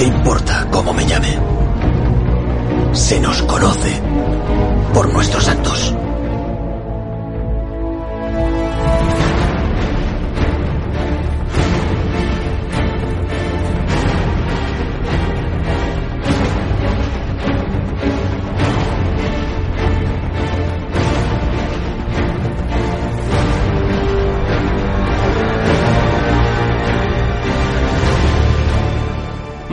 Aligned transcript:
¿Qué 0.00 0.06
importa 0.06 0.66
cómo 0.70 0.94
me 0.94 1.04
llame? 1.04 1.38
Se 2.94 3.20
nos 3.20 3.42
conoce 3.42 4.00
por 4.94 5.12
nuestros 5.12 5.46
actos. 5.46 5.94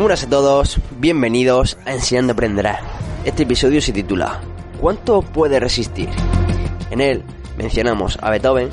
Buenas 0.07 0.23
a 0.23 0.29
todos, 0.29 0.79
bienvenidos 0.99 1.77
a 1.85 1.91
Enseñando 1.91 2.31
Aprenderás. 2.31 2.79
Este 3.25 3.43
episodio 3.43 3.81
se 3.81 3.91
titula 3.91 4.39
¿Cuánto 4.79 5.21
puede 5.21 5.59
resistir? 5.59 6.07
En 6.89 7.01
él 7.01 7.25
mencionamos 7.57 8.17
a 8.21 8.29
Beethoven, 8.29 8.69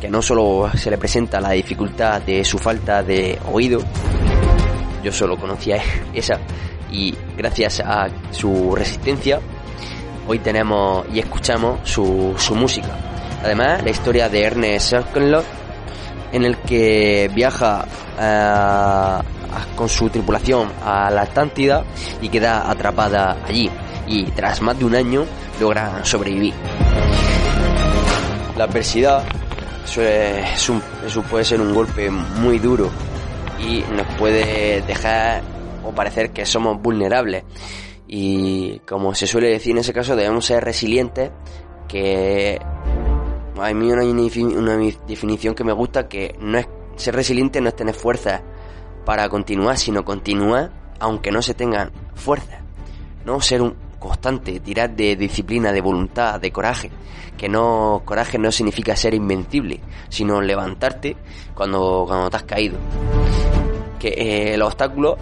que 0.00 0.08
no 0.08 0.22
solo 0.22 0.70
se 0.76 0.88
le 0.88 0.96
presenta 0.96 1.40
la 1.40 1.50
dificultad 1.50 2.22
de 2.22 2.44
su 2.44 2.58
falta 2.58 3.02
de 3.02 3.36
oído, 3.52 3.80
yo 5.02 5.10
solo 5.10 5.36
conocía 5.36 5.82
esa, 6.14 6.38
y 6.92 7.12
gracias 7.36 7.80
a 7.80 8.06
su 8.30 8.76
resistencia, 8.76 9.40
hoy 10.28 10.38
tenemos 10.38 11.04
y 11.12 11.18
escuchamos 11.18 11.80
su, 11.82 12.32
su 12.38 12.54
música. 12.54 12.96
Además, 13.42 13.82
la 13.82 13.90
historia 13.90 14.28
de 14.28 14.44
Ernest 14.44 14.92
Scherlock, 14.92 15.46
en 16.32 16.44
el 16.44 16.58
que 16.58 17.30
viaja 17.34 17.84
a 18.18 19.22
con 19.76 19.88
su 19.88 20.08
tripulación 20.08 20.70
a 20.84 21.10
la 21.10 21.22
Atlántida 21.22 21.84
y 22.20 22.28
queda 22.28 22.70
atrapada 22.70 23.36
allí. 23.46 23.70
Y 24.06 24.24
tras 24.32 24.62
más 24.62 24.78
de 24.78 24.84
un 24.84 24.94
año 24.94 25.24
logra 25.60 26.04
sobrevivir. 26.04 26.54
La 28.56 28.64
adversidad 28.64 29.24
es 29.84 30.68
un, 30.68 30.82
eso 31.06 31.22
puede 31.22 31.44
ser 31.44 31.60
un 31.60 31.74
golpe 31.74 32.10
muy 32.10 32.58
duro 32.58 32.90
y 33.58 33.82
nos 33.92 34.06
puede 34.18 34.82
dejar 34.82 35.42
o 35.84 35.92
parecer 35.92 36.30
que 36.30 36.44
somos 36.44 36.80
vulnerables. 36.80 37.44
Y 38.08 38.80
como 38.80 39.14
se 39.14 39.26
suele 39.26 39.48
decir 39.48 39.72
en 39.72 39.78
ese 39.78 39.92
caso, 39.92 40.14
debemos 40.14 40.46
ser 40.46 40.62
resilientes, 40.62 41.30
que 41.88 42.58
hay 43.58 43.74
una, 43.74 44.02
una 44.02 44.76
definición 45.06 45.54
que 45.54 45.64
me 45.64 45.72
gusta, 45.72 46.08
que 46.08 46.34
no 46.40 46.58
es 46.58 46.66
ser 46.96 47.14
resiliente 47.14 47.60
no 47.60 47.68
es 47.68 47.76
tener 47.76 47.94
fuerza, 47.94 48.42
para 49.04 49.28
continuar, 49.28 49.78
sino 49.78 50.04
continuar 50.04 50.70
aunque 50.98 51.30
no 51.30 51.42
se 51.42 51.54
tengan 51.54 51.92
fuerza. 52.14 52.58
No 53.24 53.40
ser 53.40 53.62
un 53.62 53.74
constante, 53.98 54.60
tirar 54.60 54.94
de 54.94 55.14
disciplina, 55.16 55.72
de 55.72 55.80
voluntad, 55.80 56.40
de 56.40 56.50
coraje. 56.50 56.90
Que 57.36 57.48
no, 57.48 58.02
coraje 58.04 58.38
no 58.38 58.50
significa 58.50 58.96
ser 58.96 59.14
invencible, 59.14 59.80
sino 60.08 60.40
levantarte 60.40 61.16
cuando, 61.54 62.04
cuando 62.06 62.30
te 62.30 62.36
has 62.36 62.42
caído. 62.44 62.78
Que 63.98 64.08
eh, 64.08 64.54
el 64.54 64.62
obstáculo 64.62 65.18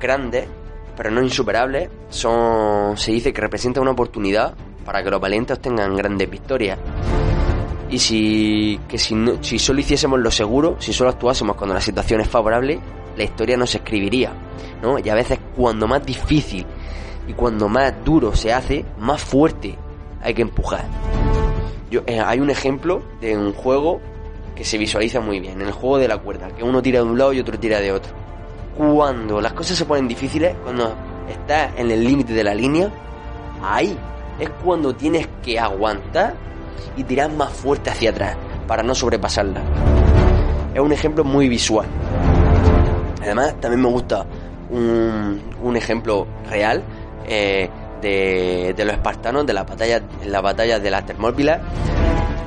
grandes, 0.00 0.48
pero 0.96 1.10
no 1.10 1.22
insuperables, 1.22 1.90
son, 2.08 2.96
se 2.96 3.12
dice 3.12 3.32
que 3.32 3.40
representan 3.40 3.82
una 3.82 3.92
oportunidad 3.92 4.54
para 4.86 5.02
que 5.02 5.10
los 5.10 5.20
valientes 5.20 5.58
tengan 5.58 5.94
grandes 5.96 6.30
victorias 6.30 6.78
y 7.90 7.98
si, 7.98 8.80
que 8.88 8.98
si, 8.98 9.14
si 9.40 9.58
solo 9.58 9.80
hiciésemos 9.80 10.18
lo 10.18 10.30
seguro, 10.30 10.76
si 10.78 10.92
solo 10.92 11.10
actuásemos 11.10 11.56
cuando 11.56 11.74
la 11.74 11.80
situación 11.80 12.20
es 12.20 12.28
favorable, 12.28 12.80
la 13.16 13.24
historia 13.24 13.56
no 13.56 13.66
se 13.66 13.78
escribiría, 13.78 14.32
¿no? 14.82 14.98
Y 14.98 15.08
a 15.08 15.14
veces 15.14 15.38
cuando 15.54 15.86
más 15.86 16.04
difícil 16.04 16.66
y 17.28 17.32
cuando 17.32 17.68
más 17.68 17.92
duro 18.04 18.34
se 18.34 18.52
hace, 18.52 18.84
más 18.98 19.22
fuerte 19.22 19.76
hay 20.22 20.34
que 20.34 20.42
empujar. 20.42 20.84
Yo, 21.90 22.02
eh, 22.06 22.20
hay 22.20 22.40
un 22.40 22.50
ejemplo 22.50 23.02
de 23.20 23.36
un 23.36 23.52
juego 23.52 24.00
que 24.54 24.64
se 24.64 24.78
visualiza 24.78 25.20
muy 25.20 25.38
bien, 25.38 25.60
en 25.60 25.68
el 25.68 25.72
juego 25.72 25.98
de 25.98 26.08
la 26.08 26.18
cuerda, 26.18 26.48
que 26.48 26.64
uno 26.64 26.82
tira 26.82 27.00
de 27.00 27.06
un 27.06 27.18
lado 27.18 27.32
y 27.32 27.40
otro 27.40 27.58
tira 27.58 27.80
de 27.80 27.92
otro. 27.92 28.12
Cuando 28.76 29.40
las 29.40 29.52
cosas 29.52 29.76
se 29.76 29.84
ponen 29.84 30.08
difíciles, 30.08 30.54
cuando 30.64 30.94
estás 31.28 31.72
en 31.76 31.90
el 31.90 32.02
límite 32.02 32.32
de 32.32 32.44
la 32.44 32.54
línea, 32.54 32.90
ahí 33.62 33.96
es 34.38 34.50
cuando 34.64 34.94
tienes 34.94 35.28
que 35.42 35.58
aguantar 35.58 36.34
y 36.96 37.04
tirar 37.04 37.30
más 37.32 37.52
fuerte 37.52 37.90
hacia 37.90 38.10
atrás 38.10 38.36
para 38.66 38.82
no 38.82 38.94
sobrepasarla. 38.94 39.62
Es 40.74 40.80
un 40.80 40.92
ejemplo 40.92 41.24
muy 41.24 41.48
visual. 41.48 41.86
Además, 43.22 43.60
también 43.60 43.82
me 43.82 43.88
gusta 43.88 44.26
un, 44.70 45.76
ejemplo 45.76 46.26
real 46.48 46.82
eh, 47.26 47.68
de, 48.00 48.74
los 48.78 48.94
espartanos 48.94 49.46
de 49.46 49.52
la 49.52 49.64
batalla, 49.64 50.02
en 50.22 50.32
la 50.32 50.40
batalla 50.40 50.78
de 50.78 50.90
las 50.90 51.06
Termópilas 51.06 51.60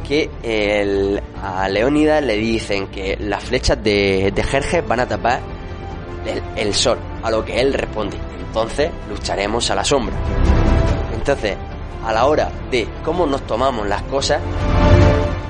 que 0.08 0.30
a 1.44 1.70
Leónidas 1.70 2.24
le 2.24 2.36
dicen 2.36 2.88
que 2.88 3.16
las 3.20 3.44
flechas 3.44 3.84
de, 3.84 4.32
de 4.34 4.44
Jerjes 4.44 4.88
van 4.88 5.02
a 5.02 5.08
tapar 5.08 5.40
el 6.56 6.74
sol, 6.74 6.98
a 7.22 7.30
lo 7.30 7.46
que 7.46 7.60
él 7.60 7.74
responde, 7.74 8.18
entonces 8.40 8.90
lucharemos 9.08 9.70
a 9.70 9.76
la 9.76 9.84
sombra. 9.84 10.16
Entonces, 11.14 11.56
a 12.04 12.14
la 12.14 12.26
hora 12.26 12.52
de 12.72 12.88
cómo 13.04 13.26
nos 13.26 13.46
tomamos 13.46 13.88
las 13.88 14.02
cosas 14.04 14.42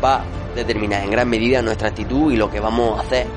va 0.04 0.18
a 0.18 0.24
determinar 0.56 1.04
en 1.04 1.12
gran 1.12 1.30
medida 1.30 1.62
nuestra 1.62 1.90
actitud 1.90 2.32
y 2.32 2.38
lo 2.38 2.50
que 2.50 2.60
vamos 2.60 2.98
a 2.98 3.02
hacer, 3.02 3.28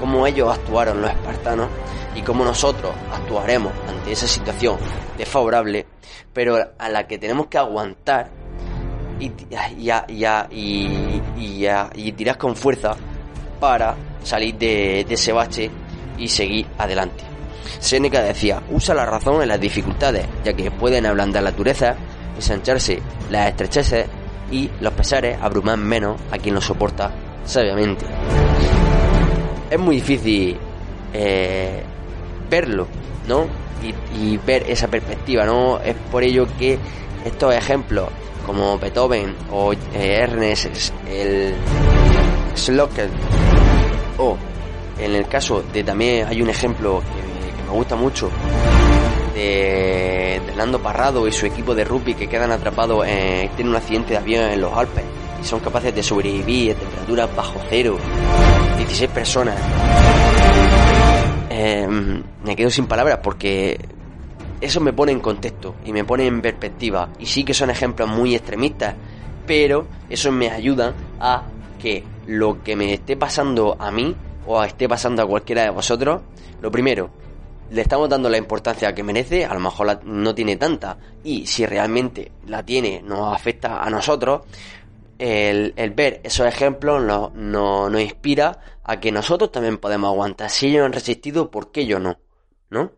cómo 0.00 0.26
ellos 0.26 0.52
actuaron 0.52 1.00
los 1.00 1.10
espartanos 1.10 1.68
y 2.14 2.22
cómo 2.22 2.44
nosotros 2.44 2.92
actuaremos 3.12 3.72
ante 3.88 4.12
esa 4.12 4.26
situación 4.26 4.76
desfavorable, 5.16 5.86
pero 6.32 6.58
a 6.78 6.88
la 6.88 7.06
que 7.06 7.18
tenemos 7.18 7.46
que 7.46 7.58
aguantar 7.58 8.30
y, 9.20 9.32
y, 9.76 10.90
y, 11.94 12.12
tirar 12.12 12.38
con 12.38 12.54
fuerza 12.54 12.94
para 13.58 13.96
salir 14.22 14.56
de, 14.56 15.04
de 15.08 15.14
ese 15.14 15.32
bache 15.32 15.70
y 16.16 16.28
seguir 16.28 16.66
adelante. 16.78 17.24
Seneca 17.80 18.22
decía, 18.22 18.62
usa 18.70 18.94
la 18.94 19.04
razón 19.04 19.42
en 19.42 19.48
las 19.48 19.60
dificultades, 19.60 20.26
ya 20.44 20.52
que 20.52 20.70
pueden 20.70 21.06
ablandar 21.06 21.42
la 21.42 21.52
dureza 21.52 21.96
ensancharse 22.38 23.00
las 23.30 23.48
estrecheces 23.48 24.06
y 24.50 24.70
los 24.80 24.92
pesares 24.94 25.38
abruman 25.40 25.84
menos 25.84 26.20
a 26.30 26.38
quien 26.38 26.54
lo 26.54 26.60
soporta 26.60 27.10
sabiamente. 27.44 28.06
Es 29.70 29.78
muy 29.78 29.96
difícil 29.96 30.56
eh, 31.12 31.82
verlo, 32.48 32.86
¿no? 33.26 33.46
Y, 34.14 34.36
ver 34.38 34.64
esa 34.68 34.88
perspectiva, 34.88 35.44
¿no? 35.44 35.78
Es 35.78 35.94
por 36.10 36.24
ello 36.24 36.46
que 36.58 36.78
estos 37.24 37.54
ejemplos, 37.54 38.08
como 38.44 38.78
Beethoven 38.78 39.36
o 39.52 39.72
eh, 39.72 39.76
Ernest, 39.94 40.92
el 41.08 41.54
Slocker, 42.54 43.08
o 44.16 44.36
en 44.98 45.14
el 45.14 45.28
caso 45.28 45.62
de 45.72 45.84
también 45.84 46.26
hay 46.26 46.42
un 46.42 46.50
ejemplo 46.50 47.00
que 47.00 47.62
me 47.62 47.70
gusta 47.70 47.94
mucho, 47.94 48.30
de, 49.34 50.17
Nando 50.56 50.80
Parrado 50.80 51.26
y 51.26 51.32
su 51.32 51.46
equipo 51.46 51.74
de 51.74 51.84
rugby 51.84 52.14
que 52.14 52.28
quedan 52.28 52.50
atrapados, 52.50 53.06
en, 53.06 53.48
tienen 53.50 53.70
un 53.70 53.76
accidente 53.76 54.10
de 54.10 54.18
avión 54.18 54.44
en 54.44 54.60
los 54.60 54.72
Alpes 54.72 55.04
y 55.40 55.44
son 55.44 55.60
capaces 55.60 55.94
de 55.94 56.02
sobrevivir 56.02 56.72
a 56.72 56.74
temperaturas 56.74 57.36
bajo 57.36 57.60
cero, 57.68 57.96
16 58.76 59.10
personas. 59.10 59.56
Em, 61.50 62.22
me 62.44 62.56
quedo 62.56 62.70
sin 62.70 62.86
palabras 62.86 63.20
porque 63.22 63.78
eso 64.60 64.80
me 64.80 64.92
pone 64.92 65.12
en 65.12 65.20
contexto 65.20 65.76
y 65.84 65.92
me 65.92 66.04
pone 66.04 66.26
en 66.26 66.40
perspectiva. 66.40 67.10
Y 67.18 67.26
sí 67.26 67.44
que 67.44 67.54
son 67.54 67.70
ejemplos 67.70 68.08
muy 68.08 68.34
extremistas, 68.34 68.94
pero 69.46 69.86
eso 70.10 70.32
me 70.32 70.50
ayuda 70.50 70.94
a 71.20 71.44
que 71.80 72.04
lo 72.26 72.62
que 72.62 72.76
me 72.76 72.92
esté 72.92 73.16
pasando 73.16 73.76
a 73.78 73.90
mí 73.90 74.14
o 74.46 74.62
esté 74.62 74.88
pasando 74.88 75.22
a 75.22 75.26
cualquiera 75.26 75.62
de 75.62 75.70
vosotros, 75.70 76.22
lo 76.60 76.70
primero, 76.70 77.10
le 77.70 77.82
estamos 77.82 78.08
dando 78.08 78.28
la 78.28 78.38
importancia 78.38 78.94
que 78.94 79.02
merece, 79.02 79.44
a 79.44 79.54
lo 79.54 79.60
mejor 79.60 80.04
no 80.04 80.34
tiene 80.34 80.56
tanta, 80.56 80.98
y 81.24 81.46
si 81.46 81.66
realmente 81.66 82.32
la 82.46 82.64
tiene, 82.64 83.02
nos 83.02 83.34
afecta 83.34 83.82
a 83.82 83.90
nosotros, 83.90 84.42
el, 85.18 85.72
ver 85.94 86.20
esos 86.24 86.46
ejemplos 86.46 87.02
nos, 87.02 87.34
nos 87.34 88.00
inspira 88.00 88.80
a 88.84 89.00
que 89.00 89.12
nosotros 89.12 89.52
también 89.52 89.78
podemos 89.78 90.08
aguantar. 90.08 90.50
Si 90.50 90.68
ellos 90.68 90.86
han 90.86 90.92
resistido, 90.92 91.50
¿por 91.50 91.70
qué 91.72 91.86
yo 91.86 91.98
no? 91.98 92.18
¿No? 92.70 92.92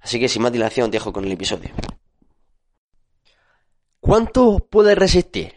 Así 0.00 0.20
que 0.20 0.28
sin 0.28 0.42
más 0.42 0.52
dilación, 0.52 0.90
dejo 0.90 1.12
con 1.12 1.24
el 1.24 1.32
episodio. 1.32 1.70
¿Cuánto 4.00 4.58
puede 4.58 4.94
resistir? 4.94 5.54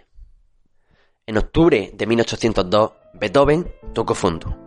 En 1.25 1.37
octubre 1.37 1.91
de 1.93 2.07
1802, 2.07 2.91
Beethoven 3.13 3.71
tocó 3.93 4.15
fondo. 4.15 4.60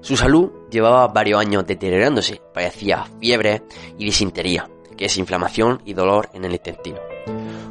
Su 0.00 0.16
salud 0.16 0.50
llevaba 0.70 1.08
varios 1.08 1.40
años 1.40 1.66
deteriorándose, 1.66 2.40
padecía 2.54 3.06
fiebre 3.20 3.62
y 3.98 4.04
disentería, 4.04 4.68
que 4.96 5.06
es 5.06 5.18
inflamación 5.18 5.82
y 5.84 5.94
dolor 5.94 6.30
en 6.32 6.44
el 6.44 6.52
intestino. 6.52 6.98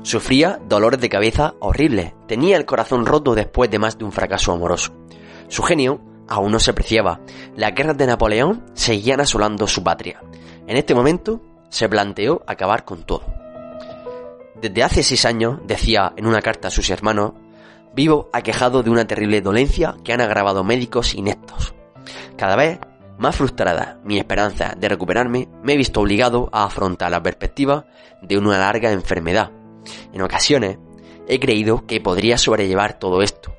Sufría 0.04 0.60
dolores 0.68 1.02
de 1.02 1.10
cabeza 1.10 1.56
horribles, 1.60 2.14
tenía 2.28 2.58
el 2.58 2.66
corazón 2.66 3.06
roto 3.06 3.36
después 3.36 3.70
de 3.70 3.80
más 3.80 3.98
de 3.98 4.06
un 4.06 4.12
fracaso 4.12 4.52
amoroso. 4.52 4.94
Su 5.48 5.64
genio 5.64 6.02
aún 6.28 6.52
no 6.52 6.60
se 6.60 6.72
apreciaba, 6.72 7.22
las 7.56 7.74
guerras 7.74 7.98
de 7.98 8.08
Napoleón 8.08 8.66
seguían 8.74 9.22
asolando 9.22 9.68
su 9.68 9.84
patria. 9.84 10.22
En 10.68 10.78
este 10.78 10.94
momento 10.94 11.42
se 11.70 11.90
planteó 11.90 12.44
acabar 12.46 12.86
con 12.86 13.04
todo. 13.04 13.24
Desde 14.62 14.84
hace 14.84 15.04
seis 15.04 15.26
años, 15.26 15.60
decía 15.66 16.14
en 16.16 16.26
una 16.26 16.42
carta 16.42 16.70
a 16.70 16.72
sus 16.72 16.90
hermanos, 16.90 17.34
vivo 17.94 18.30
aquejado 18.34 18.84
de 18.84 18.90
una 18.90 19.06
terrible 19.06 19.42
dolencia 19.42 19.96
que 20.04 20.14
han 20.14 20.22
agravado 20.22 20.64
médicos 20.64 21.14
ineptos. 21.16 21.74
Cada 22.38 22.56
vez 22.56 22.80
más 23.18 23.36
frustrada 23.36 24.00
mi 24.04 24.18
esperanza 24.18 24.74
de 24.78 24.90
recuperarme, 24.90 25.50
me 25.64 25.74
he 25.74 25.78
visto 25.78 26.02
obligado 26.02 26.50
a 26.52 26.66
afrontar 26.66 27.12
la 27.12 27.24
perspectiva 27.24 27.86
de 28.22 28.38
una 28.38 28.58
larga 28.58 28.92
enfermedad. 28.92 29.52
En 30.14 30.22
ocasiones 30.22 30.78
he 31.28 31.40
creído 31.40 31.86
que 31.86 32.00
podría 32.00 32.38
sobrellevar 32.38 33.00
todo 33.00 33.22
esto, 33.22 33.56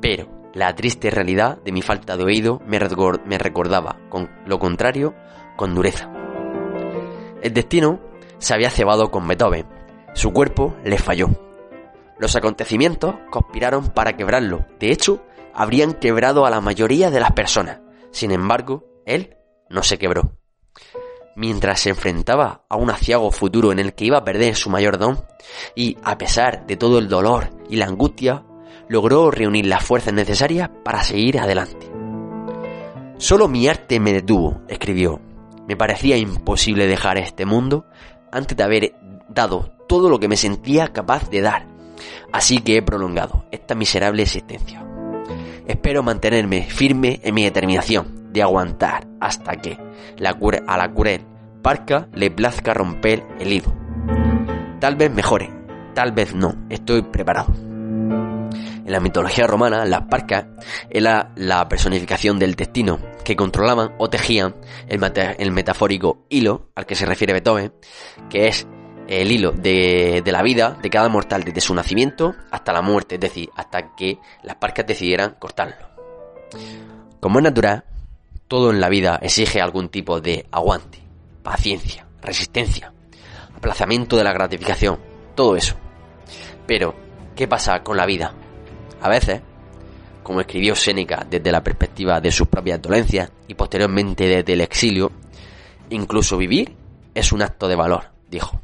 pero 0.00 0.28
la 0.54 0.74
triste 0.74 1.10
realidad 1.10 1.58
de 1.64 1.72
mi 1.72 1.82
falta 1.82 2.16
de 2.16 2.24
oído 2.24 2.60
me, 2.66 2.78
recordaba, 2.78 3.98
con 4.08 4.30
lo 4.46 4.58
contrario, 4.58 5.14
con 5.56 5.74
dureza. 5.74 6.10
El 7.42 7.52
destino 7.54 8.00
se 8.38 8.54
había 8.54 8.70
cebado 8.70 9.10
con 9.10 9.26
Beethoven, 9.26 9.66
su 10.14 10.32
cuerpo 10.32 10.74
le 10.84 10.98
falló. 10.98 11.28
Los 12.18 12.36
acontecimientos 12.36 13.14
conspiraron 13.30 13.88
para 13.88 14.16
quebrarlo. 14.16 14.66
De 14.78 14.92
hecho, 14.92 15.24
habrían 15.54 15.94
quebrado 15.94 16.46
a 16.46 16.50
la 16.50 16.60
mayoría 16.60 17.10
de 17.10 17.20
las 17.20 17.32
personas. 17.32 17.80
Sin 18.12 18.30
embargo, 18.30 18.84
él 19.04 19.36
no 19.68 19.82
se 19.82 19.98
quebró. 19.98 20.36
Mientras 21.34 21.80
se 21.80 21.90
enfrentaba 21.90 22.64
a 22.68 22.76
un 22.76 22.90
aciago 22.90 23.30
futuro 23.30 23.72
en 23.72 23.78
el 23.78 23.94
que 23.94 24.04
iba 24.04 24.18
a 24.18 24.24
perder 24.24 24.54
su 24.54 24.70
mayor 24.70 24.98
don, 24.98 25.24
y 25.74 25.96
a 26.02 26.18
pesar 26.18 26.66
de 26.66 26.76
todo 26.76 26.98
el 26.98 27.08
dolor 27.08 27.50
y 27.68 27.76
la 27.76 27.86
angustia, 27.86 28.44
logró 28.88 29.30
reunir 29.30 29.66
las 29.66 29.82
fuerzas 29.82 30.12
necesarias 30.12 30.70
para 30.84 31.02
seguir 31.02 31.38
adelante. 31.38 31.90
Solo 33.16 33.48
mi 33.48 33.66
arte 33.66 33.98
me 33.98 34.12
detuvo, 34.12 34.60
escribió. 34.68 35.20
Me 35.66 35.76
parecía 35.76 36.16
imposible 36.16 36.86
dejar 36.86 37.16
este 37.16 37.46
mundo 37.46 37.86
antes 38.30 38.56
de 38.56 38.62
haber 38.62 38.94
dado 39.28 39.72
todo 39.88 40.10
lo 40.10 40.18
que 40.18 40.28
me 40.28 40.36
sentía 40.36 40.92
capaz 40.92 41.30
de 41.30 41.40
dar. 41.40 41.66
Así 42.32 42.60
que 42.60 42.76
he 42.76 42.82
prolongado 42.82 43.46
esta 43.50 43.74
miserable 43.74 44.22
existencia. 44.22 44.91
Espero 45.66 46.02
mantenerme 46.02 46.62
firme 46.62 47.20
en 47.22 47.34
mi 47.34 47.44
determinación 47.44 48.32
de 48.32 48.42
aguantar 48.42 49.06
hasta 49.20 49.56
que 49.56 49.78
la 50.18 50.36
a 50.66 50.76
la 50.76 50.92
cruel 50.92 51.24
parca 51.62 52.08
le 52.12 52.30
plazca 52.30 52.74
romper 52.74 53.22
el 53.38 53.52
hilo. 53.52 53.72
Tal 54.80 54.96
vez 54.96 55.12
mejore, 55.12 55.50
tal 55.94 56.12
vez 56.12 56.34
no, 56.34 56.54
estoy 56.68 57.02
preparado. 57.02 57.52
En 58.84 58.90
la 58.90 58.98
mitología 58.98 59.46
romana, 59.46 59.84
las 59.84 60.02
parcas 60.02 60.46
era 60.90 61.30
la 61.36 61.68
personificación 61.68 62.38
del 62.40 62.56
destino, 62.56 62.98
que 63.24 63.36
controlaban 63.36 63.94
o 63.98 64.10
tejían 64.10 64.56
el, 64.88 65.00
el 65.38 65.52
metafórico 65.52 66.26
hilo 66.28 66.70
al 66.74 66.86
que 66.86 66.96
se 66.96 67.06
refiere 67.06 67.32
Beethoven, 67.32 67.72
que 68.28 68.48
es 68.48 68.66
el 69.08 69.30
hilo 69.30 69.52
de, 69.52 70.22
la 70.24 70.42
vida 70.42 70.78
de 70.80 70.90
cada 70.90 71.08
mortal 71.08 71.44
desde 71.44 71.60
su 71.60 71.74
nacimiento 71.74 72.34
hasta 72.50 72.72
la 72.72 72.82
muerte, 72.82 73.16
es 73.16 73.20
decir, 73.20 73.50
hasta 73.56 73.94
que 73.94 74.18
las 74.42 74.56
parcas 74.56 74.86
decidieran 74.86 75.36
cortarlo. 75.38 75.88
Como 77.20 77.38
es 77.38 77.44
natural, 77.44 77.84
todo 78.48 78.70
en 78.70 78.80
la 78.80 78.88
vida 78.88 79.18
exige 79.22 79.60
algún 79.60 79.88
tipo 79.88 80.20
de 80.20 80.46
aguante, 80.50 80.98
paciencia, 81.42 82.06
resistencia, 82.20 82.92
aplazamiento 83.56 84.16
de 84.16 84.24
la 84.24 84.32
gratificación, 84.32 84.98
todo 85.34 85.56
eso. 85.56 85.76
Pero, 86.66 86.94
¿qué 87.34 87.48
pasa 87.48 87.82
con 87.82 87.96
la 87.96 88.06
vida? 88.06 88.34
A 89.00 89.08
veces, 89.08 89.40
como 90.22 90.40
escribió 90.40 90.74
Séneca 90.74 91.26
desde 91.28 91.52
la 91.52 91.62
perspectiva 91.62 92.20
de 92.20 92.30
sus 92.30 92.48
propias 92.48 92.80
dolencias 92.80 93.30
y 93.48 93.54
posteriormente 93.54 94.26
desde 94.26 94.52
el 94.52 94.60
exilio, 94.60 95.10
incluso 95.90 96.36
vivir 96.36 96.74
es 97.14 97.32
un 97.32 97.42
acto 97.42 97.68
de 97.68 97.76
valor, 97.76 98.04
dijo. 98.30 98.60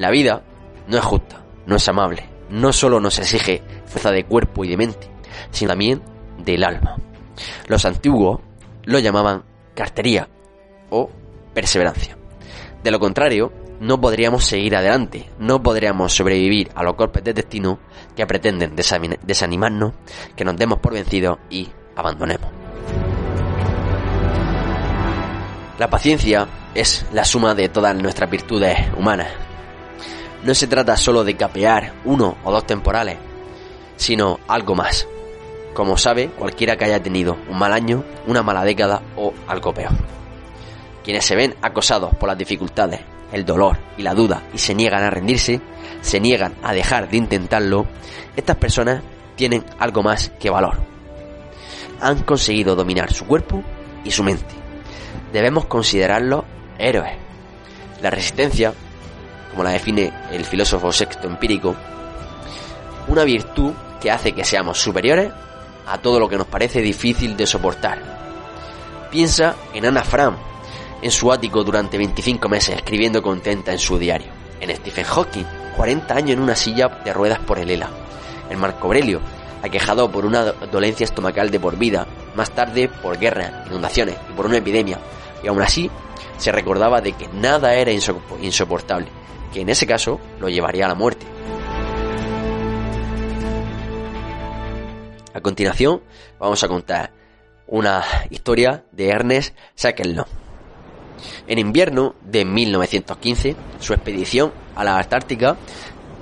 La 0.00 0.10
vida 0.10 0.42
no 0.88 0.96
es 0.96 1.04
justa, 1.04 1.44
no 1.66 1.76
es 1.76 1.86
amable, 1.86 2.24
no 2.48 2.72
solo 2.72 3.00
nos 3.00 3.18
exige 3.18 3.62
fuerza 3.84 4.10
de 4.10 4.24
cuerpo 4.24 4.64
y 4.64 4.68
de 4.70 4.78
mente, 4.78 5.10
sino 5.50 5.72
también 5.72 6.00
del 6.38 6.64
alma. 6.64 6.96
Los 7.66 7.84
antiguos 7.84 8.40
lo 8.84 8.98
llamaban 8.98 9.44
cartería 9.74 10.26
o 10.88 11.10
perseverancia. 11.52 12.16
De 12.82 12.90
lo 12.90 12.98
contrario, 12.98 13.52
no 13.80 14.00
podríamos 14.00 14.46
seguir 14.46 14.74
adelante, 14.74 15.28
no 15.38 15.62
podríamos 15.62 16.14
sobrevivir 16.14 16.70
a 16.74 16.82
los 16.82 16.96
golpes 16.96 17.22
de 17.22 17.34
destino 17.34 17.78
que 18.16 18.26
pretenden 18.26 18.74
desanimarnos, 18.74 19.92
que 20.34 20.46
nos 20.46 20.56
demos 20.56 20.78
por 20.78 20.94
vencidos 20.94 21.40
y 21.50 21.68
abandonemos. 21.94 22.50
La 25.78 25.90
paciencia 25.90 26.48
es 26.74 27.04
la 27.12 27.26
suma 27.26 27.54
de 27.54 27.68
todas 27.68 27.94
nuestras 27.94 28.30
virtudes 28.30 28.78
humanas, 28.96 29.28
no 30.42 30.54
se 30.54 30.66
trata 30.66 30.96
solo 30.96 31.24
de 31.24 31.36
capear 31.36 31.94
uno 32.04 32.36
o 32.44 32.50
dos 32.50 32.66
temporales, 32.66 33.18
sino 33.96 34.40
algo 34.48 34.74
más. 34.74 35.06
Como 35.74 35.96
sabe 35.96 36.28
cualquiera 36.30 36.76
que 36.76 36.86
haya 36.86 37.02
tenido 37.02 37.36
un 37.48 37.58
mal 37.58 37.72
año, 37.72 38.04
una 38.26 38.42
mala 38.42 38.64
década 38.64 39.02
o 39.16 39.32
algo 39.46 39.72
peor. 39.72 39.92
Quienes 41.04 41.24
se 41.24 41.36
ven 41.36 41.54
acosados 41.62 42.14
por 42.14 42.28
las 42.28 42.38
dificultades, 42.38 43.00
el 43.32 43.44
dolor 43.44 43.78
y 43.96 44.02
la 44.02 44.14
duda 44.14 44.42
y 44.52 44.58
se 44.58 44.74
niegan 44.74 45.02
a 45.04 45.10
rendirse, 45.10 45.60
se 46.00 46.20
niegan 46.20 46.54
a 46.62 46.72
dejar 46.72 47.08
de 47.08 47.18
intentarlo, 47.18 47.86
estas 48.36 48.56
personas 48.56 49.02
tienen 49.36 49.64
algo 49.78 50.02
más 50.02 50.30
que 50.40 50.50
valor. 50.50 50.78
Han 52.00 52.22
conseguido 52.22 52.74
dominar 52.74 53.12
su 53.12 53.26
cuerpo 53.26 53.62
y 54.04 54.10
su 54.10 54.24
mente. 54.24 54.54
Debemos 55.32 55.66
considerarlos 55.66 56.44
héroes. 56.78 57.12
La 58.02 58.10
resistencia 58.10 58.72
como 59.50 59.64
la 59.64 59.70
define 59.70 60.12
el 60.30 60.44
filósofo 60.44 60.92
sexto 60.92 61.26
empírico, 61.26 61.74
una 63.08 63.24
virtud 63.24 63.72
que 64.00 64.10
hace 64.10 64.32
que 64.32 64.44
seamos 64.44 64.80
superiores 64.80 65.32
a 65.86 65.98
todo 65.98 66.20
lo 66.20 66.28
que 66.28 66.38
nos 66.38 66.46
parece 66.46 66.80
difícil 66.80 67.36
de 67.36 67.46
soportar. 67.46 68.20
Piensa 69.10 69.56
en 69.74 69.86
Ana 69.86 70.04
Frank, 70.04 70.36
en 71.02 71.10
su 71.10 71.32
ático 71.32 71.64
durante 71.64 71.98
25 71.98 72.48
meses 72.48 72.76
escribiendo 72.76 73.22
contenta 73.22 73.72
en 73.72 73.78
su 73.78 73.98
diario. 73.98 74.28
En 74.60 74.74
Stephen 74.76 75.04
Hawking, 75.04 75.44
40 75.76 76.14
años 76.14 76.30
en 76.32 76.40
una 76.40 76.54
silla 76.54 76.88
de 77.04 77.12
ruedas 77.12 77.40
por 77.40 77.58
el 77.58 77.70
ELA. 77.70 77.90
En 78.48 78.58
Marco 78.58 78.86
Aurelio, 78.86 79.20
aquejado 79.62 80.10
por 80.10 80.24
una 80.24 80.44
dolencia 80.44 81.04
estomacal 81.04 81.50
de 81.50 81.60
por 81.60 81.76
vida, 81.76 82.06
más 82.34 82.50
tarde 82.50 82.88
por 82.88 83.18
guerra, 83.18 83.64
inundaciones 83.68 84.16
y 84.30 84.32
por 84.34 84.46
una 84.46 84.58
epidemia. 84.58 84.98
Y 85.42 85.48
aún 85.48 85.62
así, 85.62 85.90
se 86.36 86.52
recordaba 86.52 87.00
de 87.00 87.12
que 87.12 87.28
nada 87.28 87.74
era 87.74 87.90
insoportable 87.90 89.19
que 89.52 89.60
en 89.60 89.68
ese 89.68 89.86
caso 89.86 90.20
lo 90.40 90.48
llevaría 90.48 90.84
a 90.84 90.88
la 90.88 90.94
muerte. 90.94 91.26
A 95.32 95.40
continuación 95.40 96.02
vamos 96.38 96.62
a 96.64 96.68
contar 96.68 97.12
una 97.66 98.02
historia 98.30 98.84
de 98.92 99.08
Ernest 99.08 99.56
Shackleton. 99.76 100.26
En 101.46 101.58
invierno 101.58 102.14
de 102.22 102.44
1915, 102.44 103.56
su 103.78 103.92
expedición 103.92 104.52
a 104.74 104.84
la 104.84 104.98
Antártica 104.98 105.56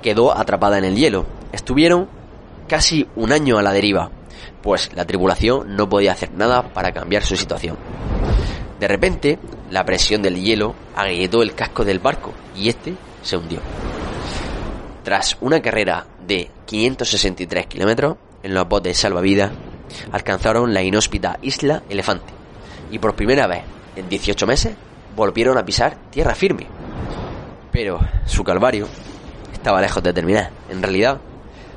quedó 0.01 0.37
atrapada 0.37 0.77
en 0.77 0.83
el 0.83 0.95
hielo. 0.95 1.25
Estuvieron 1.51 2.07
casi 2.67 3.07
un 3.15 3.31
año 3.31 3.57
a 3.57 3.61
la 3.61 3.73
deriva, 3.73 4.11
pues 4.61 4.91
la 4.95 5.05
tripulación 5.05 5.75
no 5.75 5.89
podía 5.89 6.11
hacer 6.11 6.31
nada 6.33 6.73
para 6.73 6.91
cambiar 6.91 7.23
su 7.23 7.35
situación. 7.35 7.77
De 8.79 8.87
repente, 8.87 9.39
la 9.71 9.83
presión 9.85 10.21
del 10.21 10.41
hielo 10.41 10.75
agrietó 10.95 11.41
el 11.41 11.55
casco 11.55 11.83
del 11.83 11.99
barco 11.99 12.33
y 12.55 12.69
este 12.69 12.95
se 13.21 13.37
hundió. 13.37 13.59
Tras 15.03 15.37
una 15.41 15.61
carrera 15.61 16.05
de 16.25 16.49
563 16.65 17.67
kilómetros 17.67 18.17
en 18.43 18.53
los 18.53 18.67
botes 18.67 18.97
salvavidas, 18.97 19.51
alcanzaron 20.11 20.73
la 20.73 20.83
inhóspita 20.83 21.39
isla 21.41 21.83
Elefante 21.89 22.33
y 22.91 22.99
por 22.99 23.15
primera 23.15 23.47
vez 23.47 23.63
en 23.95 24.09
18 24.09 24.47
meses 24.47 24.75
volvieron 25.15 25.57
a 25.57 25.65
pisar 25.65 25.97
tierra 26.09 26.35
firme. 26.35 26.67
Pero 27.71 27.99
su 28.25 28.43
calvario 28.43 28.87
estaba 29.53 29.81
lejos 29.81 30.01
de 30.01 30.13
terminar. 30.13 30.51
En 30.69 30.81
realidad, 30.81 31.19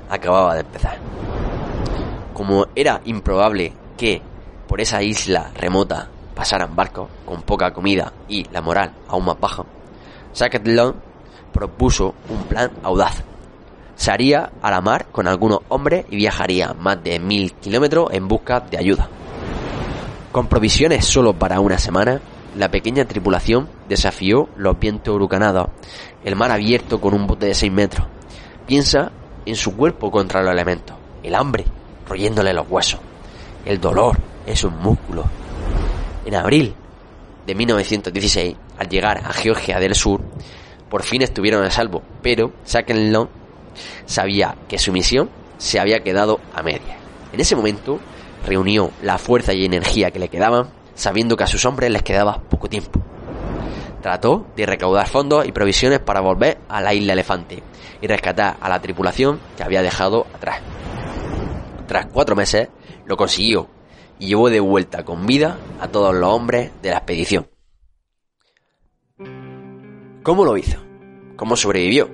acababa 0.09 0.55
de 0.55 0.61
empezar. 0.61 0.99
Como 2.33 2.67
era 2.75 3.01
improbable 3.05 3.73
que 3.97 4.23
por 4.69 4.81
esa 4.81 5.03
isla 5.03 5.51
remota 5.55 6.09
pasaran 6.35 6.75
barcos 6.75 7.09
con 7.27 7.43
poca 7.43 7.73
comida 7.73 8.13
y 8.29 8.45
la 8.51 8.63
moral 8.63 8.95
aún 9.09 9.25
más 9.25 9.39
baja, 9.39 9.65
Sackett 10.33 10.67
Long 10.67 10.95
propuso 11.53 12.15
un 12.29 12.43
plan 12.45 12.71
audaz. 12.83 13.23
Se 13.95 14.11
haría 14.11 14.51
a 14.63 14.71
la 14.71 14.81
mar 14.81 15.07
con 15.13 15.29
algunos 15.29 15.61
hombres 15.69 16.07
y 16.11 16.17
viajaría 16.17 16.75
más 16.75 17.03
de 17.05 17.19
mil 17.19 17.53
kilómetros 17.55 18.09
en 18.13 18.27
busca 18.27 18.61
de 18.61 18.79
ayuda. 18.79 19.09
Con 20.33 20.49
provisiones 20.49 21.05
solo 21.05 21.35
para 21.35 21.61
una 21.61 21.79
semana, 21.79 22.21
la 22.57 22.71
pequeña 22.71 23.05
tripulación 23.05 23.69
desafió 23.89 24.49
los 24.57 24.79
vientos 24.79 25.15
huracanados, 25.15 25.69
el 26.25 26.37
mar 26.37 26.51
abierto 26.51 27.01
con 27.01 27.15
un 27.15 27.27
bote 27.27 27.47
de 27.47 27.55
6 27.55 27.73
metros. 27.73 28.07
Piensa 28.67 29.13
en 29.45 29.57
su 29.57 29.77
cuerpo 29.77 30.11
contra 30.11 30.43
los 30.43 30.53
elementos, 30.53 30.97
el 31.23 31.35
hambre 31.35 31.65
royéndole 32.09 32.53
los 32.53 32.67
huesos, 32.69 33.01
el 33.65 33.81
dolor 33.81 34.19
en 34.47 34.57
sus 34.57 34.73
músculos. 34.73 35.27
En 36.25 36.35
abril 36.35 36.75
de 37.47 37.55
1916, 37.55 38.57
al 38.79 38.89
llegar 38.89 39.19
a 39.19 39.33
Georgia 39.33 39.79
del 39.79 39.95
Sur, 39.95 40.21
por 40.93 41.05
fin 41.05 41.23
estuvieron 41.23 41.65
a 41.65 41.71
salvo, 41.71 42.03
pero 42.21 42.53
Long 42.87 43.29
sabía 44.05 44.57
que 44.69 44.79
su 44.79 44.93
misión 44.93 45.31
se 45.57 45.81
había 45.81 46.03
quedado 46.03 46.39
a 46.55 46.63
media. 46.63 46.99
En 47.33 47.41
ese 47.41 47.57
momento 47.57 47.99
reunió 48.47 48.91
la 49.01 49.17
fuerza 49.17 49.55
y 49.55 49.65
energía 49.65 50.11
que 50.11 50.19
le 50.19 50.29
quedaban, 50.29 50.69
sabiendo 50.95 51.35
que 51.35 51.45
a 51.45 51.47
sus 51.47 51.65
hombres 51.65 51.91
les 51.91 52.03
quedaba 52.03 52.43
poco 52.43 52.69
tiempo. 52.69 53.01
Trató 54.03 54.45
de 54.55 54.67
recaudar 54.67 55.09
fondos 55.09 55.47
y 55.47 55.53
provisiones 55.53 56.01
para 56.01 56.21
volver 56.21 56.59
a 56.69 56.83
la 56.83 56.93
isla 56.93 57.15
Elefante 57.15 57.63
y 58.03 58.07
rescatar 58.07 58.59
a 58.61 58.69
la 58.69 58.83
tripulación 58.83 59.41
que 59.57 59.63
había 59.63 59.81
dejado 59.81 60.27
atrás. 60.35 60.61
Tras 61.89 62.05
cuatro 62.13 62.37
meses, 62.37 62.69
lo 63.07 63.17
consiguió 63.17 63.67
y 64.19 64.27
llevó 64.27 64.51
de 64.51 64.61
vuelta 64.61 65.07
con 65.07 65.25
vida 65.25 65.57
a 65.81 65.89
todos 65.89 66.15
los 66.15 66.29
hombres 66.29 66.71
de 66.83 66.91
la 66.91 66.99
expedición. 66.99 67.52
¿Cómo 70.23 70.45
lo 70.45 70.57
hizo? 70.57 70.79
¿Cómo 71.35 71.57
sobrevivió? 71.57 72.09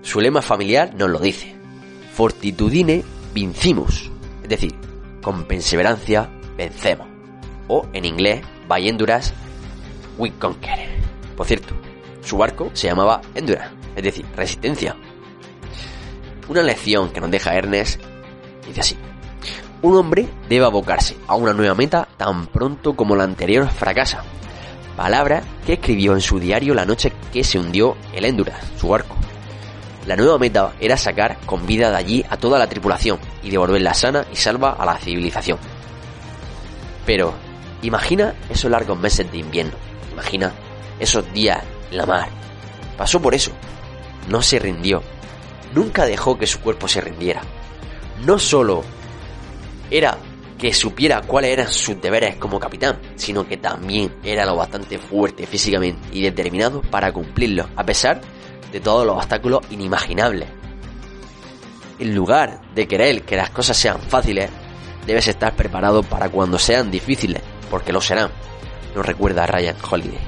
Su 0.00 0.18
lema 0.18 0.40
familiar 0.40 0.94
nos 0.94 1.10
lo 1.10 1.18
dice. 1.18 1.54
Fortitudine 2.14 3.04
vincimus. 3.34 4.10
Es 4.42 4.48
decir, 4.48 4.74
con 5.22 5.44
perseverancia 5.44 6.30
vencemos. 6.56 7.06
O 7.68 7.86
en 7.92 8.06
inglés, 8.06 8.42
by 8.66 8.88
endurance 8.88 9.34
we 10.16 10.30
conquer. 10.38 10.88
Por 11.36 11.46
cierto, 11.46 11.74
su 12.22 12.38
barco 12.38 12.70
se 12.72 12.88
llamaba 12.88 13.20
Endurance, 13.34 13.74
es 13.94 14.02
decir, 14.02 14.24
resistencia. 14.34 14.96
Una 16.48 16.62
lección 16.62 17.10
que 17.10 17.20
nos 17.20 17.30
deja 17.30 17.54
Ernest 17.54 18.00
dice 18.66 18.80
así. 18.80 18.96
Un 19.82 19.96
hombre 19.96 20.26
debe 20.48 20.64
abocarse 20.64 21.18
a 21.26 21.34
una 21.34 21.52
nueva 21.52 21.74
meta 21.74 22.08
tan 22.16 22.46
pronto 22.46 22.96
como 22.96 23.14
la 23.14 23.24
anterior 23.24 23.68
fracasa. 23.68 24.24
Palabra 24.96 25.42
que 25.66 25.74
escribió 25.74 26.12
en 26.14 26.20
su 26.20 26.38
diario 26.38 26.72
la 26.72 26.84
noche 26.84 27.12
que 27.32 27.42
se 27.42 27.58
hundió 27.58 27.96
el 28.12 28.24
Endurance, 28.24 28.78
su 28.78 28.88
barco. 28.88 29.16
La 30.06 30.16
nueva 30.16 30.38
meta 30.38 30.72
era 30.78 30.96
sacar 30.96 31.38
con 31.46 31.66
vida 31.66 31.90
de 31.90 31.96
allí 31.96 32.24
a 32.28 32.36
toda 32.36 32.58
la 32.58 32.68
tripulación 32.68 33.18
y 33.42 33.50
devolverla 33.50 33.94
sana 33.94 34.24
y 34.32 34.36
salva 34.36 34.72
a 34.72 34.84
la 34.84 34.98
civilización. 34.98 35.58
Pero, 37.06 37.34
imagina 37.82 38.34
esos 38.48 38.70
largos 38.70 38.98
meses 38.98 39.30
de 39.32 39.38
invierno, 39.38 39.74
imagina 40.12 40.52
esos 41.00 41.32
días 41.32 41.62
en 41.90 41.96
la 41.96 42.06
mar. 42.06 42.28
Pasó 42.96 43.20
por 43.20 43.34
eso, 43.34 43.50
no 44.28 44.42
se 44.42 44.58
rindió, 44.58 45.02
nunca 45.74 46.06
dejó 46.06 46.38
que 46.38 46.46
su 46.46 46.60
cuerpo 46.60 46.86
se 46.86 47.00
rindiera. 47.00 47.40
No 48.24 48.38
solo 48.38 48.84
era 49.90 50.16
que 50.58 50.72
supiera 50.72 51.20
cuáles 51.22 51.52
eran 51.52 51.68
sus 51.68 52.00
deberes 52.00 52.36
como 52.36 52.60
capitán, 52.60 52.98
sino 53.16 53.46
que 53.46 53.56
también 53.56 54.14
era 54.22 54.44
lo 54.44 54.56
bastante 54.56 54.98
fuerte 54.98 55.46
físicamente 55.46 56.08
y 56.12 56.22
determinado 56.22 56.80
para 56.82 57.12
cumplirlos, 57.12 57.66
a 57.76 57.84
pesar 57.84 58.20
de 58.72 58.80
todos 58.80 59.06
los 59.06 59.16
obstáculos 59.16 59.60
inimaginables. 59.70 60.48
En 61.98 62.14
lugar 62.14 62.60
de 62.74 62.88
querer 62.88 63.22
que 63.22 63.36
las 63.36 63.50
cosas 63.50 63.76
sean 63.76 64.00
fáciles, 64.00 64.50
debes 65.06 65.28
estar 65.28 65.54
preparado 65.54 66.02
para 66.02 66.28
cuando 66.28 66.58
sean 66.58 66.90
difíciles, 66.90 67.42
porque 67.70 67.92
lo 67.92 68.00
serán, 68.00 68.30
nos 68.94 69.04
recuerda 69.06 69.46
Ryan 69.46 69.76
Holiday. 69.88 70.18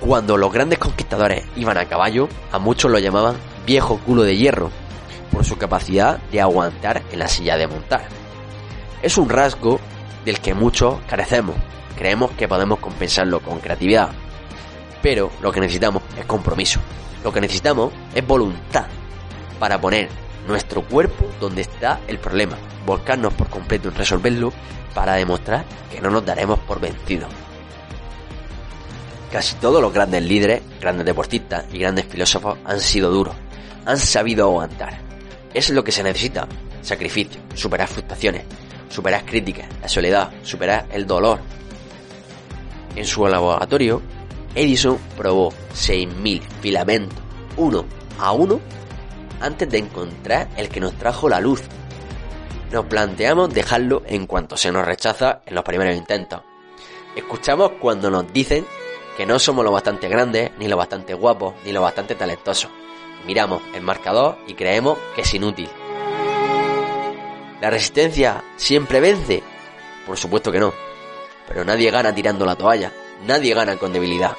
Cuando 0.00 0.36
los 0.36 0.52
grandes 0.52 0.80
conquistadores 0.80 1.44
iban 1.54 1.78
a 1.78 1.84
caballo, 1.84 2.28
a 2.50 2.58
muchos 2.58 2.90
lo 2.90 2.98
llamaban 2.98 3.36
viejo 3.64 3.98
culo 3.98 4.22
de 4.24 4.36
hierro, 4.36 4.70
por 5.32 5.44
su 5.44 5.56
capacidad 5.56 6.18
de 6.30 6.40
aguantar 6.40 7.02
en 7.10 7.18
la 7.18 7.28
silla 7.28 7.56
de 7.56 7.66
montar. 7.66 8.04
Es 9.02 9.18
un 9.18 9.28
rasgo 9.28 9.80
del 10.24 10.40
que 10.40 10.54
muchos 10.54 11.00
carecemos. 11.08 11.56
Creemos 11.96 12.30
que 12.32 12.46
podemos 12.46 12.78
compensarlo 12.78 13.40
con 13.40 13.60
creatividad, 13.60 14.10
pero 15.02 15.30
lo 15.40 15.50
que 15.50 15.60
necesitamos 15.60 16.02
es 16.18 16.24
compromiso. 16.26 16.80
Lo 17.24 17.32
que 17.32 17.40
necesitamos 17.40 17.92
es 18.14 18.26
voluntad 18.26 18.86
para 19.58 19.80
poner 19.80 20.08
nuestro 20.46 20.82
cuerpo 20.82 21.26
donde 21.40 21.62
está 21.62 22.00
el 22.08 22.18
problema, 22.18 22.56
volcarnos 22.84 23.32
por 23.34 23.48
completo 23.48 23.88
en 23.88 23.94
resolverlo 23.94 24.52
para 24.94 25.14
demostrar 25.14 25.64
que 25.90 26.00
no 26.00 26.10
nos 26.10 26.24
daremos 26.24 26.58
por 26.60 26.80
vencidos. 26.80 27.28
Casi 29.30 29.54
todos 29.56 29.80
los 29.80 29.92
grandes 29.92 30.22
líderes, 30.22 30.62
grandes 30.80 31.06
deportistas 31.06 31.64
y 31.72 31.78
grandes 31.78 32.06
filósofos 32.06 32.58
han 32.64 32.80
sido 32.80 33.10
duros, 33.10 33.34
han 33.86 33.98
sabido 33.98 34.44
aguantar. 34.44 35.11
Es 35.54 35.70
lo 35.70 35.84
que 35.84 35.92
se 35.92 36.02
necesita, 36.02 36.48
sacrificio, 36.80 37.40
superar 37.54 37.88
frustraciones, 37.88 38.44
superar 38.88 39.24
críticas, 39.24 39.66
la 39.80 39.88
soledad, 39.88 40.30
superar 40.42 40.86
el 40.92 41.06
dolor. 41.06 41.40
En 42.96 43.04
su 43.04 43.26
laboratorio, 43.26 44.02
Edison 44.54 44.98
probó 45.16 45.50
6.000 45.74 46.40
filamentos 46.60 47.18
uno 47.56 47.84
a 48.18 48.32
uno 48.32 48.60
antes 49.40 49.68
de 49.68 49.78
encontrar 49.78 50.48
el 50.56 50.68
que 50.68 50.80
nos 50.80 50.94
trajo 50.94 51.28
la 51.28 51.40
luz. 51.40 51.62
Nos 52.70 52.86
planteamos 52.86 53.52
dejarlo 53.52 54.02
en 54.06 54.26
cuanto 54.26 54.56
se 54.56 54.72
nos 54.72 54.86
rechaza 54.86 55.42
en 55.46 55.54
los 55.54 55.64
primeros 55.64 55.96
intentos. 55.96 56.42
Escuchamos 57.16 57.72
cuando 57.80 58.10
nos 58.10 58.32
dicen 58.32 58.64
que 59.16 59.26
no 59.26 59.38
somos 59.38 59.64
lo 59.64 59.72
bastante 59.72 60.08
grandes, 60.08 60.52
ni 60.58 60.68
lo 60.68 60.76
bastante 60.76 61.12
guapos, 61.12 61.54
ni 61.64 61.72
lo 61.72 61.82
bastante 61.82 62.14
talentosos. 62.14 62.70
Miramos 63.26 63.62
el 63.74 63.82
marcador 63.82 64.38
y 64.46 64.54
creemos 64.54 64.98
que 65.14 65.22
es 65.22 65.34
inútil. 65.34 65.68
¿La 67.60 67.70
resistencia 67.70 68.42
siempre 68.56 69.00
vence? 69.00 69.42
Por 70.06 70.18
supuesto 70.18 70.50
que 70.50 70.58
no. 70.58 70.72
Pero 71.46 71.64
nadie 71.64 71.90
gana 71.90 72.14
tirando 72.14 72.44
la 72.44 72.56
toalla. 72.56 72.92
Nadie 73.26 73.54
gana 73.54 73.76
con 73.76 73.92
debilidad. 73.92 74.36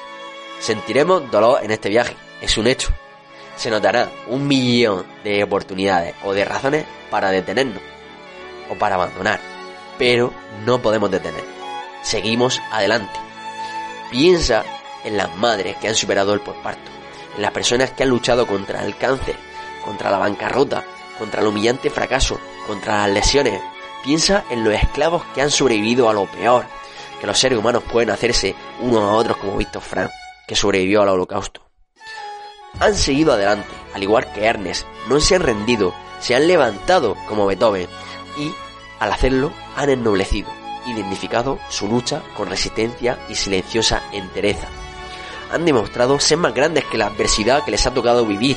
Sentiremos 0.60 1.30
dolor 1.30 1.62
en 1.62 1.70
este 1.70 1.88
viaje, 1.88 2.16
es 2.40 2.56
un 2.58 2.66
hecho. 2.66 2.90
Se 3.56 3.70
notará 3.70 4.10
un 4.28 4.46
millón 4.46 5.06
de 5.22 5.42
oportunidades 5.42 6.14
o 6.22 6.32
de 6.32 6.44
razones 6.44 6.84
para 7.10 7.30
detenernos 7.30 7.82
o 8.70 8.74
para 8.74 8.96
abandonar, 8.96 9.40
pero 9.98 10.32
no 10.64 10.80
podemos 10.82 11.10
detener. 11.10 11.44
Seguimos 12.02 12.60
adelante. 12.70 13.18
Piensa 14.10 14.64
en 15.04 15.16
las 15.16 15.34
madres 15.36 15.76
que 15.76 15.88
han 15.88 15.94
superado 15.94 16.34
el 16.34 16.40
posparto, 16.40 16.90
las 17.38 17.50
personas 17.52 17.90
que 17.90 18.02
han 18.02 18.08
luchado 18.08 18.46
contra 18.46 18.84
el 18.84 18.96
cáncer, 18.96 19.36
contra 19.84 20.10
la 20.10 20.18
bancarrota, 20.18 20.84
contra 21.18 21.40
el 21.40 21.46
humillante 21.46 21.90
fracaso, 21.90 22.38
contra 22.66 22.98
las 22.98 23.10
lesiones. 23.10 23.60
Piensa 24.02 24.44
en 24.50 24.64
los 24.64 24.74
esclavos 24.74 25.24
que 25.34 25.42
han 25.42 25.50
sobrevivido 25.50 26.08
a 26.08 26.12
lo 26.12 26.26
peor, 26.26 26.64
que 27.20 27.26
los 27.26 27.38
seres 27.38 27.58
humanos 27.58 27.82
pueden 27.90 28.10
hacerse 28.10 28.54
unos 28.80 29.02
a 29.02 29.12
otros 29.12 29.36
como 29.38 29.56
Víctor 29.56 29.82
Frank, 29.82 30.10
que 30.46 30.56
sobrevivió 30.56 31.02
al 31.02 31.08
holocausto. 31.08 31.62
Han 32.80 32.94
seguido 32.94 33.32
adelante, 33.32 33.68
al 33.94 34.02
igual 34.02 34.30
que 34.32 34.44
Ernest, 34.44 34.86
no 35.08 35.20
se 35.20 35.36
han 35.36 35.42
rendido, 35.42 35.94
se 36.20 36.34
han 36.34 36.46
levantado 36.46 37.16
como 37.28 37.46
Beethoven 37.46 37.88
y, 38.36 38.52
al 38.98 39.12
hacerlo, 39.12 39.52
han 39.76 39.90
ennoblecido, 39.90 40.50
identificado 40.86 41.58
su 41.70 41.88
lucha 41.88 42.22
con 42.36 42.48
resistencia 42.48 43.18
y 43.28 43.36
silenciosa 43.36 44.02
entereza. 44.12 44.66
Han 45.54 45.64
demostrado 45.64 46.18
ser 46.20 46.38
más 46.38 46.52
grandes 46.52 46.84
que 46.84 46.98
la 46.98 47.06
adversidad 47.06 47.64
que 47.64 47.70
les 47.70 47.86
ha 47.86 47.94
tocado 47.94 48.26
vivir. 48.26 48.56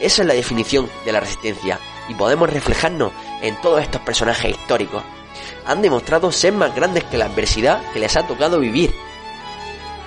Esa 0.00 0.22
es 0.22 0.28
la 0.28 0.34
definición 0.34 0.90
de 1.04 1.12
la 1.12 1.20
resistencia 1.20 1.78
y 2.08 2.14
podemos 2.14 2.50
reflejarnos 2.50 3.12
en 3.40 3.58
todos 3.60 3.80
estos 3.80 4.02
personajes 4.02 4.50
históricos 4.50 5.02
han 5.66 5.82
demostrado 5.82 6.30
ser 6.32 6.52
más 6.52 6.74
grandes 6.74 7.04
que 7.04 7.18
la 7.18 7.26
adversidad 7.26 7.82
que 7.92 7.98
les 7.98 8.16
ha 8.16 8.26
tocado 8.26 8.60
vivir. 8.60 8.94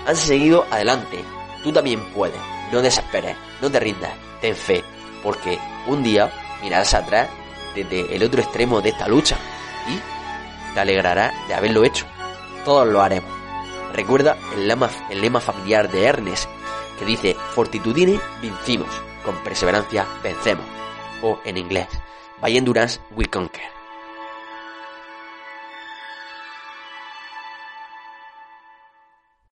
Han 0.07 0.15
seguido 0.15 0.65
adelante. 0.71 1.23
Tú 1.63 1.71
también 1.71 2.01
puedes. 2.13 2.39
No 2.71 2.81
desesperes, 2.81 3.35
no 3.61 3.69
te 3.71 3.79
rindas, 3.79 4.11
ten 4.41 4.55
fe, 4.55 4.83
porque 5.23 5.57
un 5.87 6.03
día 6.03 6.31
mirarás 6.61 6.93
atrás 6.93 7.27
desde 7.75 8.15
el 8.15 8.23
otro 8.23 8.41
extremo 8.41 8.79
de 8.79 8.89
esta 8.89 9.07
lucha 9.07 9.35
y 9.87 10.73
te 10.73 10.79
alegrarás 10.79 11.33
de 11.47 11.55
haberlo 11.55 11.83
hecho. 11.83 12.05
Todos 12.63 12.87
lo 12.87 13.01
haremos. 13.01 13.38
Recuerda 13.93 14.37
el 14.53 14.67
lema, 14.67 14.89
el 15.09 15.21
lema 15.21 15.39
familiar 15.39 15.91
de 15.91 16.05
Ernest, 16.05 16.49
que 16.97 17.05
dice, 17.05 17.35
fortitudine 17.55 18.19
vincimos, 18.41 18.89
con 19.23 19.35
perseverancia 19.43 20.05
vencemos. 20.23 20.65
o 21.21 21.39
en 21.43 21.57
inglés, 21.57 21.87
By 22.41 22.57
Endurance 22.57 23.01
We 23.11 23.25
Conquer. 23.25 23.78